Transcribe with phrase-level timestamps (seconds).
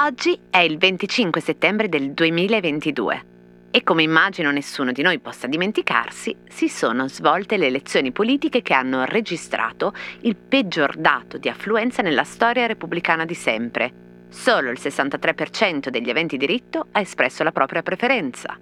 [0.00, 3.24] Oggi è il 25 settembre del 2022
[3.70, 8.74] e come immagino nessuno di noi possa dimenticarsi, si sono svolte le elezioni politiche che
[8.74, 13.92] hanno registrato il peggior dato di affluenza nella storia repubblicana di sempre.
[14.30, 18.58] Solo il 63% degli aventi diritto ha espresso la propria preferenza.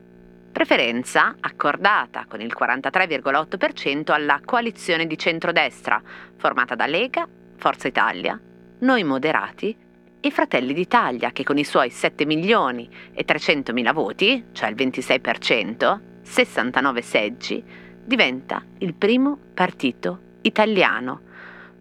[0.57, 6.01] Preferenza accordata con il 43,8% alla coalizione di centrodestra,
[6.39, 7.29] formata da Lega,
[7.59, 8.41] Forza Italia,
[8.79, 9.77] Noi Moderati
[10.19, 14.77] e Fratelli d'Italia, che con i suoi 7 milioni e 300 mila voti, cioè il
[14.77, 17.63] 26%, 69 seggi,
[18.03, 21.21] diventa il primo partito italiano,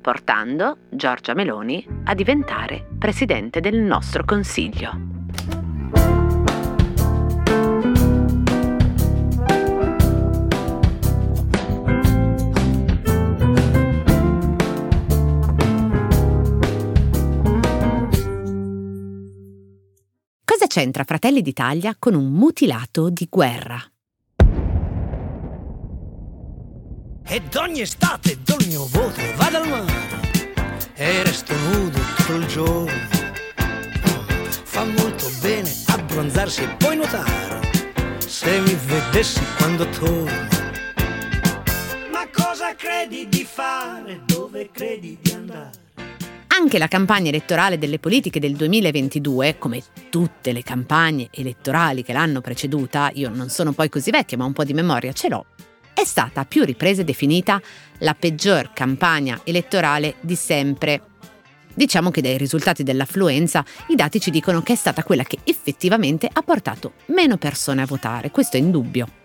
[0.01, 5.14] portando Giorgia Meloni a diventare presidente del nostro Consiglio.
[20.67, 23.81] C'entra Fratelli d'Italia con un mutilato di guerra?
[27.27, 29.93] Ed ogni estate il mio voto vado al mare
[30.95, 32.91] e resto nudo tutto il giorno.
[34.63, 38.17] Fa molto bene abbronzarsi e poi nuotare.
[38.19, 40.47] Se mi vedessi quando torno.
[42.11, 44.21] Ma cosa credi di fare?
[44.25, 45.84] Dove credi di andare?
[46.65, 52.41] Anche la campagna elettorale delle politiche del 2022, come tutte le campagne elettorali che l'hanno
[52.41, 55.45] preceduta, io non sono poi così vecchia ma un po' di memoria ce l'ho,
[55.93, 57.61] è stata a più riprese definita
[57.99, 61.01] la peggior campagna elettorale di sempre.
[61.71, 66.27] Diciamo che dai risultati dell'affluenza i dati ci dicono che è stata quella che effettivamente
[66.33, 69.24] ha portato meno persone a votare, questo è indubbio.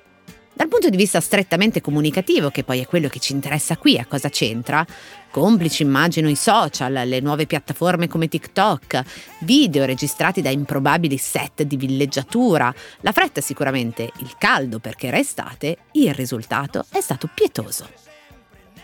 [0.60, 4.04] Dal punto di vista strettamente comunicativo, che poi è quello che ci interessa qui, a
[4.04, 4.84] cosa c'entra,
[5.30, 9.02] complici immagino i social, le nuove piattaforme come TikTok,
[9.38, 15.78] video registrati da improbabili set di villeggiatura, la fretta sicuramente, il caldo perché era estate,
[15.92, 17.88] il risultato è stato pietoso.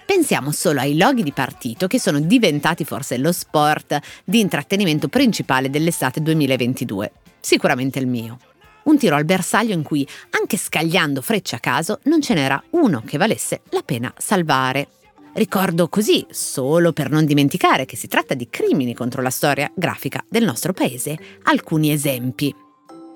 [0.06, 5.68] Pensiamo solo ai loghi di partito che sono diventati forse lo sport di intrattenimento principale
[5.68, 7.12] dell'estate 2022.
[7.38, 8.38] Sicuramente il mio
[8.86, 13.02] un tiro al bersaglio in cui, anche scagliando frecce a caso, non ce n'era uno
[13.04, 14.88] che valesse la pena salvare.
[15.34, 20.24] Ricordo così, solo per non dimenticare che si tratta di crimini contro la storia grafica
[20.28, 22.54] del nostro paese, alcuni esempi.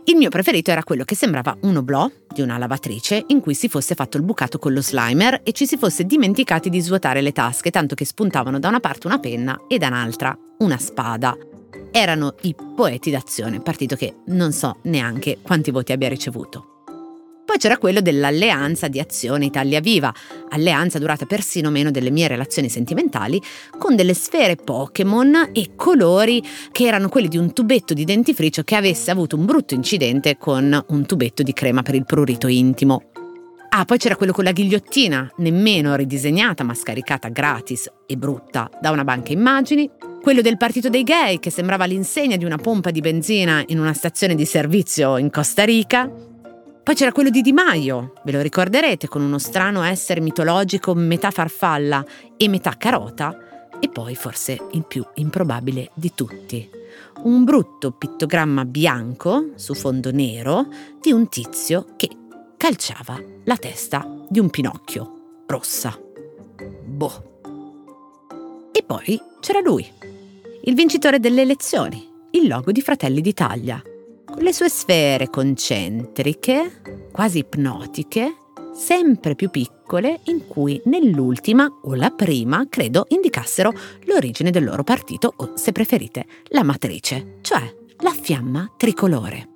[0.05, 3.69] Il mio preferito era quello che sembrava un oblò di una lavatrice in cui si
[3.69, 7.33] fosse fatto il bucato con lo slimer e ci si fosse dimenticati di svuotare le
[7.33, 11.37] tasche, tanto che spuntavano da una parte una penna e da un'altra una spada
[11.91, 16.71] erano i poeti d'azione, partito che non so neanche quanti voti abbia ricevuto.
[17.51, 20.15] Poi c'era quello dell'alleanza di Azione Italia Viva,
[20.51, 23.43] alleanza durata persino meno delle mie relazioni sentimentali,
[23.77, 28.77] con delle sfere Pokémon e colori che erano quelli di un tubetto di dentifricio che
[28.77, 33.11] avesse avuto un brutto incidente con un tubetto di crema per il prurito intimo.
[33.71, 38.93] Ah, poi c'era quello con la ghigliottina, nemmeno ridisegnata ma scaricata gratis e brutta da
[38.93, 39.91] una banca immagini.
[40.23, 43.95] Quello del partito dei gay, che sembrava l'insegna di una pompa di benzina in una
[43.95, 46.09] stazione di servizio in Costa Rica.
[46.83, 51.31] Poi c'era quello di Di Maio, ve lo ricorderete, con uno strano essere mitologico metà
[51.31, 52.05] farfalla
[52.37, 53.35] e metà carota.
[53.81, 56.69] E poi forse il più improbabile di tutti.
[57.23, 60.67] Un brutto pittogramma bianco su fondo nero
[61.01, 62.11] di un tizio che
[62.59, 65.99] calciava la testa di un Pinocchio rossa.
[66.85, 67.29] Boh.
[68.73, 69.91] E poi c'era lui,
[70.63, 73.83] il vincitore delle elezioni, il logo di Fratelli d'Italia,
[74.25, 78.35] con le sue sfere concentriche, quasi ipnotiche,
[78.75, 83.73] sempre più piccole, in cui nell'ultima o la prima, credo, indicassero
[84.05, 87.63] l'origine del loro partito o, se preferite, la matrice, cioè
[88.01, 89.50] la fiamma tricolore.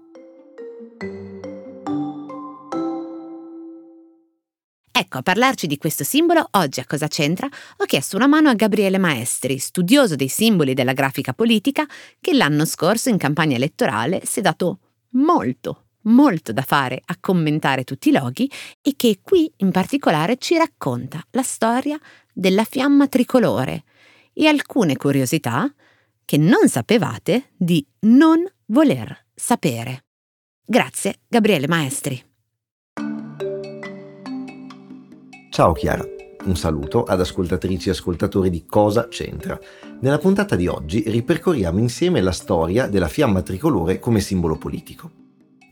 [4.96, 8.54] Ecco, a parlarci di questo simbolo, oggi a Cosa c'entra, ho chiesto una mano a
[8.54, 11.84] Gabriele Maestri, studioso dei simboli della grafica politica,
[12.20, 14.78] che l'anno scorso in campagna elettorale si è dato
[15.14, 18.48] molto, molto da fare a commentare tutti i loghi
[18.80, 21.98] e che qui in particolare ci racconta la storia
[22.32, 23.82] della fiamma tricolore
[24.32, 25.74] e alcune curiosità
[26.24, 30.04] che non sapevate di non voler sapere.
[30.64, 32.24] Grazie, Gabriele Maestri.
[35.54, 36.04] Ciao Chiara,
[36.46, 39.56] un saluto ad ascoltatrici e ascoltatori di Cosa c'entra.
[40.00, 45.23] Nella puntata di oggi ripercorriamo insieme la storia della fiamma tricolore come simbolo politico.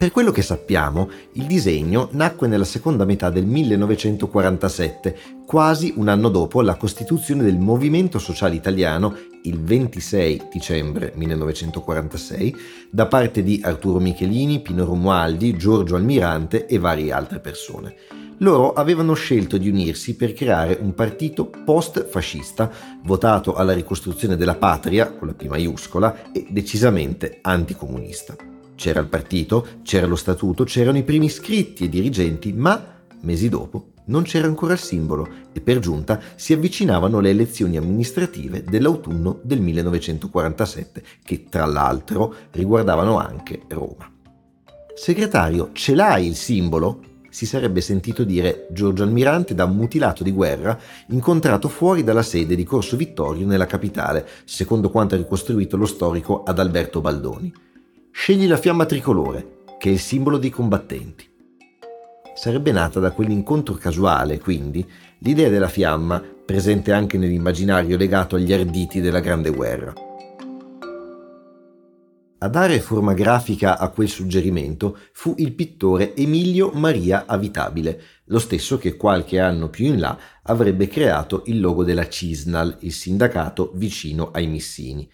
[0.02, 5.16] Per quello che sappiamo, il disegno nacque nella seconda metà del 1947,
[5.46, 12.56] quasi un anno dopo la costituzione del Movimento Sociale Italiano, il 26 dicembre 1946,
[12.90, 17.94] da parte di Arturo Michelini, Pino Romualdi, Giorgio Almirante e varie altre persone.
[18.38, 22.68] Loro avevano scelto di unirsi per creare un partito post-fascista,
[23.04, 28.50] votato alla ricostruzione della patria, con la P maiuscola, e decisamente anticomunista.
[28.82, 32.84] C'era il partito, c'era lo statuto, c'erano i primi iscritti e dirigenti, ma
[33.20, 38.64] mesi dopo non c'era ancora il simbolo e per giunta si avvicinavano le elezioni amministrative
[38.64, 44.10] dell'autunno del 1947, che tra l'altro riguardavano anche Roma.
[44.96, 47.02] Segretario, ce l'hai il simbolo?
[47.28, 50.76] si sarebbe sentito dire Giorgio Almirante da un mutilato di guerra
[51.10, 56.42] incontrato fuori dalla sede di Corso Vittorio nella capitale, secondo quanto ha ricostruito lo storico
[56.42, 57.61] Adalberto Baldoni.
[58.14, 61.28] Scegli la fiamma tricolore, che è il simbolo dei combattenti.
[62.34, 64.86] Sarebbe nata da quell'incontro casuale, quindi,
[65.20, 69.92] l'idea della fiamma, presente anche nell'immaginario legato agli arditi della Grande Guerra.
[72.38, 78.76] A dare forma grafica a quel suggerimento fu il pittore Emilio Maria Avitabile, lo stesso
[78.78, 84.30] che qualche anno più in là avrebbe creato il logo della Cisnal, il sindacato vicino
[84.32, 85.08] ai Missini,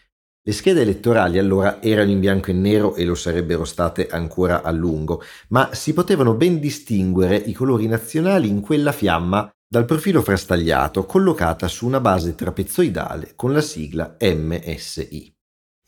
[0.49, 4.71] le schede elettorali allora erano in bianco e nero e lo sarebbero state ancora a
[4.71, 11.05] lungo, ma si potevano ben distinguere i colori nazionali in quella fiamma dal profilo frastagliato
[11.05, 15.31] collocata su una base trapezoidale con la sigla MSI.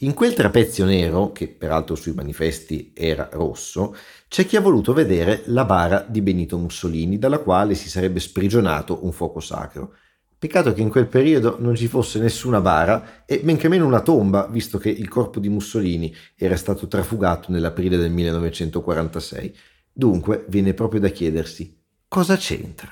[0.03, 3.97] In quel trapezio nero, che peraltro sui manifesti era rosso,
[4.29, 9.07] c'è chi ha voluto vedere la bara di Benito Mussolini, dalla quale si sarebbe sprigionato
[9.07, 9.95] un fuoco sacro.
[10.41, 14.01] Peccato che in quel periodo non ci fosse nessuna bara e men che meno una
[14.01, 19.55] tomba, visto che il corpo di Mussolini era stato trafugato nell'aprile del 1946.
[19.93, 21.79] Dunque viene proprio da chiedersi
[22.09, 22.89] cosa c'entra.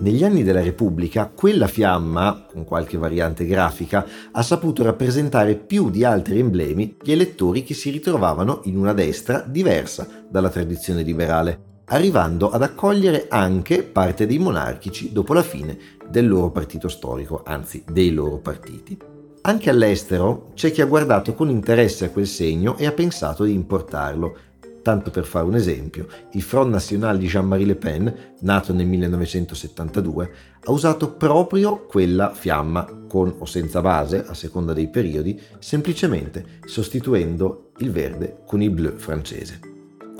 [0.00, 6.02] Negli anni della Repubblica, quella fiamma, con qualche variante grafica, ha saputo rappresentare più di
[6.02, 12.50] altri emblemi gli elettori che si ritrovavano in una destra diversa dalla tradizione liberale arrivando
[12.50, 15.78] ad accogliere anche parte dei monarchici dopo la fine
[16.08, 18.98] del loro partito storico, anzi dei loro partiti.
[19.42, 23.52] Anche all'estero c'è chi ha guardato con interesse a quel segno e ha pensato di
[23.52, 24.36] importarlo.
[24.82, 30.30] Tanto per fare un esempio, il Front National di Jean-Marie Le Pen, nato nel 1972,
[30.64, 37.72] ha usato proprio quella fiamma, con o senza base, a seconda dei periodi, semplicemente sostituendo
[37.78, 39.69] il verde con il bleu francese.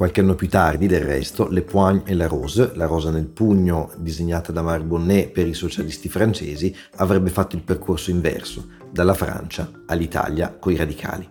[0.01, 3.91] Qualche anno più tardi, del resto, Le Poigne et la Rose, la rosa nel pugno
[3.99, 9.71] disegnata da Marc Bonnet per i socialisti francesi, avrebbe fatto il percorso inverso, dalla Francia
[9.85, 11.29] all'Italia coi radicali.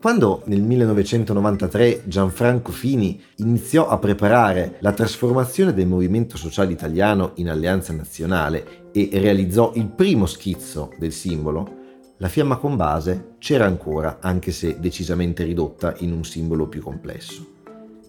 [0.00, 7.48] Quando nel 1993 Gianfranco Fini iniziò a preparare la trasformazione del movimento sociale italiano in
[7.48, 11.84] alleanza nazionale e realizzò il primo schizzo del simbolo,
[12.16, 17.54] la fiamma con base c'era ancora, anche se decisamente ridotta in un simbolo più complesso.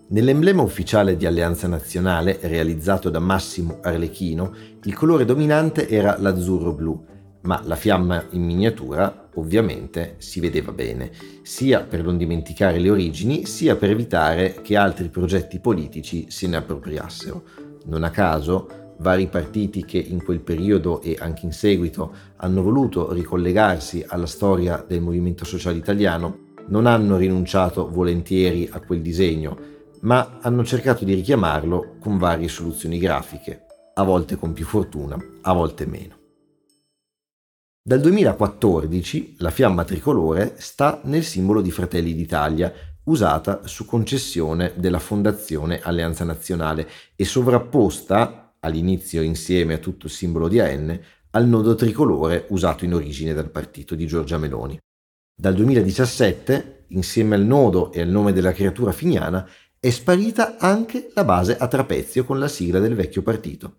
[0.10, 7.06] Nell'emblema ufficiale di Alleanza Nazionale, realizzato da Massimo Arlecchino, il colore dominante era l'azzurro-blu,
[7.42, 11.12] ma la fiamma in miniatura ovviamente si vedeva bene,
[11.42, 16.56] sia per non dimenticare le origini, sia per evitare che altri progetti politici se ne
[16.56, 17.44] appropriassero.
[17.88, 23.12] Non a caso, vari partiti che in quel periodo e anche in seguito hanno voluto
[23.12, 30.40] ricollegarsi alla storia del movimento sociale italiano non hanno rinunciato volentieri a quel disegno, ma
[30.42, 35.86] hanno cercato di richiamarlo con varie soluzioni grafiche, a volte con più fortuna, a volte
[35.86, 36.16] meno.
[37.82, 42.74] Dal 2014 la fiamma tricolore sta nel simbolo di Fratelli d'Italia,
[43.04, 50.50] usata su concessione della Fondazione Alleanza Nazionale e sovrapposta, all'inizio insieme a tutto il simbolo
[50.50, 51.00] di AN,
[51.32, 54.78] al nodo tricolore usato in origine dal partito di Giorgia Meloni.
[55.34, 59.48] Dal 2017, insieme al nodo e al nome della creatura finiana,
[59.80, 63.78] è sparita anche la base a trapezio con la sigla del vecchio partito.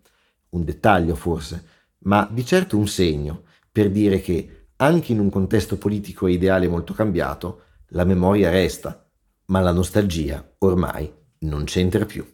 [0.49, 1.63] Un dettaglio forse,
[1.99, 6.67] ma di certo un segno per dire che, anche in un contesto politico e ideale
[6.67, 9.05] molto cambiato, la memoria resta,
[9.45, 12.25] ma la nostalgia ormai non c'entra più.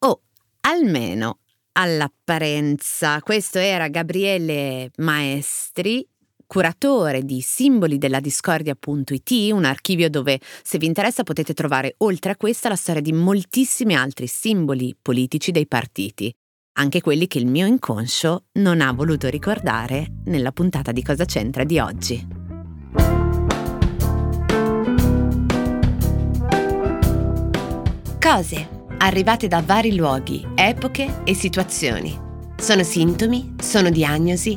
[0.00, 0.22] Oh,
[0.60, 1.40] almeno
[1.72, 3.20] all'apparenza.
[3.20, 6.06] Questo era Gabriele Maestri
[6.46, 12.36] curatore di simboli della discordia.it, un archivio dove se vi interessa potete trovare oltre a
[12.36, 16.32] questa la storia di moltissimi altri simboli politici dei partiti,
[16.78, 21.64] anche quelli che il mio inconscio non ha voluto ricordare nella puntata di Cosa c'entra
[21.64, 22.26] di oggi.
[28.20, 32.24] Cose arrivate da vari luoghi, epoche e situazioni.
[32.56, 34.56] Sono sintomi, sono diagnosi